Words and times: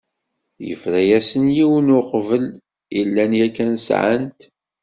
Yefra-asen 0.67 1.45
yiwen 1.55 1.87
n 1.91 1.95
uɣbel 1.99 2.45
i 2.99 3.01
llan 3.07 3.31
yakan 3.39 3.71
sεan-t. 3.85 4.39